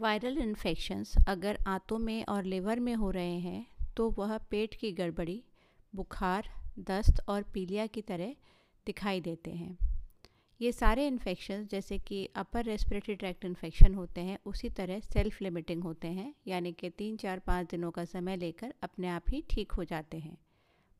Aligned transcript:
Viral 0.00 0.38
infections 0.38 1.14
अगर 1.28 1.58
आंतों 1.68 1.98
में 1.98 2.24
और 2.24 2.44
लिवर 2.44 2.80
में 2.80 2.94
हो 2.94 3.10
रहे 3.10 3.38
हैं 3.40 3.66
तो 3.96 4.08
वह 4.10 4.36
पेट 4.50 4.74
की 4.74 4.92
गड़बड़ी, 4.92 5.42
बुखार, 5.92 6.48
दस्त 6.80 7.20
और 7.28 7.42
पीलिया 7.54 7.86
की 7.86 8.02
तरह 8.02 8.34
दिखाई 8.86 9.20
देते 9.20 9.50
हैं। 9.50 9.76
ये 10.60 10.72
सारे 10.72 11.06
इन्फेक्शन 11.06 11.66
जैसे 11.70 11.98
कि 11.98 12.24
अपर 12.36 12.64
रेस्पिरेटरी 12.64 13.14
ट्रैक्ट 13.14 13.44
इन्फेक्शन 13.44 13.94
होते 13.94 14.20
हैं, 14.20 14.38
उसी 14.46 14.68
तरह 14.70 15.00
सेल्फ 15.02 15.42
लिमिटिंग 15.42 15.82
होते 15.84 16.08
हैं, 16.08 16.34
यानी 16.46 16.72
कि 16.72 16.90
तीन, 16.90 17.16
चार, 17.16 17.38
पाँच 17.38 17.70
दिनों 17.70 17.90
का 17.90 18.04
समय 18.06 18.36
लेकर 18.36 18.74
अपने 18.82 19.08
आप 19.08 19.30
ही 19.30 19.42
ठीक 19.50 19.72
हो 19.72 19.84
जाते 19.84 20.18
हैं। 20.18 20.36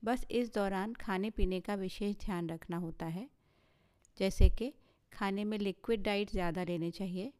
बस 0.02 0.26
इस 0.30 0.54
दौरान 0.54 0.92
खाने 0.94 1.30
पीने 1.30 1.60
का 1.60 1.74
विशेष 1.76 2.16
ध्यान 2.16 2.50
रखना 2.50 2.76
होता 2.76 3.06
है, 3.08 3.28
जैसे 4.18 4.50
कि 4.50 4.72
खाने 5.12 5.44
में 5.44 5.58
लिक्विड 5.58 6.02
डाइट 6.02 6.30
ज़्यादा 6.30 6.64
लेने 6.64 6.90
चाहिए 6.90 7.32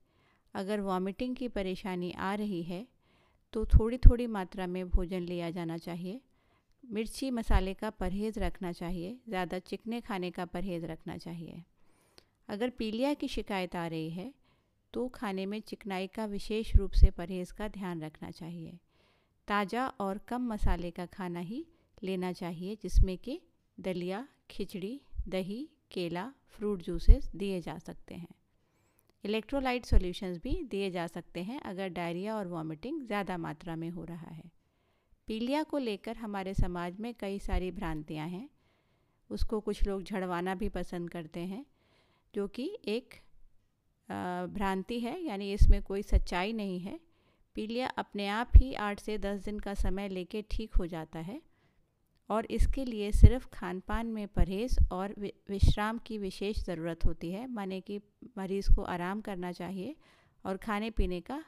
अगर 0.55 0.81
वॉमिटिंग 0.81 1.37
की 1.37 1.49
परेशानी 1.51 2.11
आ 2.13 2.35
रही 2.35 2.63
है 2.63 2.87
तो 3.53 3.65
थोड़ी 3.67 3.99
थोड़ी 3.99 4.27
मात्रा 4.29 4.67
में 4.67 4.89
भोजन 4.91 5.23
लिया 5.23 5.51
जाना 5.51 5.77
चाहिए। 5.79 6.21
मिर्ची 6.85 7.31
मसाले 7.31 7.75
का 7.75 7.91
परहेज़ 7.93 8.39
रखना 8.41 8.73
चाहिए, 8.73 9.17
ज़्यादा 9.29 9.59
चिकने 9.61 10.01
खाने 10.01 10.31
का 10.31 10.45
परहेज़ 10.47 10.87
रखना 10.87 11.17
चाहिए। 11.19 11.63
अगर 12.49 12.71
पीलिया 12.71 13.13
की 13.15 13.29
शिकायत 13.29 13.77
आ 13.77 13.87
रही 13.87 14.11
है 14.11 14.33
तो 14.95 15.07
खाने 15.09 15.47
में 15.47 15.61
चिकनाई 15.61 16.07
का 16.07 16.25
विशेष 16.27 16.75
रूप 16.77 16.93
से 16.93 17.11
परहेज़ 17.11 17.53
का 17.53 17.69
ध्यान 17.69 18.03
रखना 18.03 18.31
चाहिए। 18.31 18.79
ताज़ा 19.49 19.87
और 20.01 20.19
कम 20.29 20.47
मसाले 20.49 20.91
का 20.91 21.07
खाना 21.09 21.41
ही 21.41 21.65
लेना 22.03 22.33
चाहिए, 22.33 22.77
जिसमें 22.83 23.17
कि 23.19 23.41
दलिया, 23.79 24.27
खिचड़ी, 24.51 25.01
दही, 25.29 25.69
केला, 25.93 26.33
फ्रूट 26.49 26.83
जूसेस 26.83 27.31
दिए 27.37 27.61
जा 27.61 27.79
सकते 27.79 28.15
हैं। 28.15 28.35
इलेक्ट्रोलाइट 29.25 29.87
सॉल्यूशंस 29.87 30.39
भी 30.39 30.53
दिए 30.71 30.91
जा 30.91 31.07
सकते 31.07 31.43
हैं 31.43 31.61
अगर 31.63 31.89
डायरिया 31.91 32.37
और 32.37 32.47
वॉमिटिंग 32.49 33.03
ज़्यादा 33.03 33.37
मात्रा 33.39 33.77
में 33.77 33.89
हो 33.91 34.05
रहा 34.05 34.31
है। 34.31 34.51
पीलिया 35.29 35.63
को 35.63 35.79
लेकर 35.79 36.17
हमारे 36.17 36.55
समाज 36.55 36.99
में 37.01 37.13
कई 37.15 37.39
सारी 37.39 37.71
भ्रांतियाँ 37.71 38.29
हैं। 38.29 38.49
उसको 39.31 39.61
कुछ 39.61 39.87
लोग 39.87 40.03
झड़वाना 40.03 40.55
भी 40.55 40.69
पसंद 40.69 41.11
करते 41.11 41.41
हैं, 41.41 41.65
जो 42.35 42.47
कि 42.49 42.71
एक 42.89 43.15
भ्रांति 44.49 44.99
है, 45.01 45.21
यानी 45.23 45.53
इसमें 45.53 45.83
कोई 45.83 46.03
सच्चाई 46.03 46.53
नहीं 46.53 46.81
है। 46.81 46.99
पीलिया 47.57 47.87
अपने 47.99 48.27
आप 48.29 48.53
ही 48.57 48.73
आठ 48.77 49.01
से 49.01 49.19
दस 49.19 49.45
दिन 49.45 49.59
का 49.59 49.75
समय 49.75 50.09
लेके 50.09 50.43
ठीक 50.51 50.75
हो 50.75 50.87
जाता 50.87 51.19
है। 51.21 51.41
और 52.31 52.47
इसके 52.51 52.85
लिए 52.85 53.11
सिर्फ़ 53.13 53.47
खान 53.53 53.81
पान 53.89 54.07
में 54.09 54.27
परहेज़ 54.29 54.79
और 54.93 55.15
विश्राम 55.51 55.99
की 55.99 56.19
विशेष 56.19 56.65
ज़रूरत 56.65 57.05
होती 57.07 57.31
है, 57.31 57.47
माने 57.49 57.81
कि 57.81 58.01
मरीज़ 58.39 58.73
को 58.75 58.83
आराम 58.85 59.21
करना 59.21 59.53
चाहिए 59.53 59.95
और 60.45 60.57
खाने 60.59 60.91
पीने 60.93 61.21
का 61.21 61.43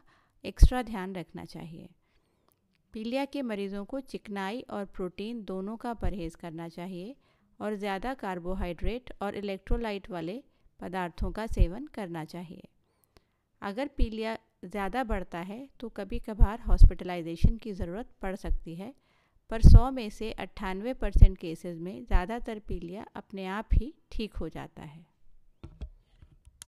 एक्स्ट्रा 0.45 0.83
ध्यान 0.83 1.15
रखना 1.15 1.45
चाहिए। 1.47 1.89
पीलिया 2.95 3.25
के 3.25 3.43
मरीज़ों 3.43 3.85
को 3.85 4.01
चिकनाई 4.03 4.61
और 4.71 4.85
प्रोटीन 4.87 5.45
दोनों 5.45 5.77
का 5.77 5.93
परहेज़ 5.97 6.37
करना 6.37 6.69
चाहिए 6.71 7.15
और 7.61 7.75
ज़्यादा 7.77 8.15
कार्बोहाइड्रेट 8.17 9.13
और 9.23 9.35
इलेक्ट्रोलाइट 9.37 10.11
वाले 10.11 10.43
पदार्थों 10.81 11.31
का 11.33 11.47
सेवन 11.49 11.87
करना 11.95 12.25
चाहिए। 12.25 12.69
अगर 13.63 13.91
पीलिया 13.97 14.37
ज़्यादा 14.65 15.05
बढ़ता 15.05 15.39
है 15.41 15.67
तो 15.81 15.89
कभी 15.91 16.19
कभार 16.21 16.61
हॉस्पिटलाइजेशन 16.61 17.57
की 17.57 17.73
ज़रूरत 17.75 18.11
पड़ 18.23 18.35
सकती 18.37 18.75
है 18.75 18.93
पर 19.53 19.63
100 19.63 19.91
में 19.93 20.09
से 20.11 20.31
अट्ठानवे 20.33 20.93
परसेंट 20.93 21.37
केसेज़ 21.39 21.81
में 21.81 22.05
ज़्यादातर 22.05 22.59
पीलिया 22.59 23.05
अपने 23.17 23.47
आप 23.47 23.69
ही 23.73 23.93
ठीक 24.13 24.35
हो 24.35 24.49
जाता 24.49 24.83
है। 24.83 25.05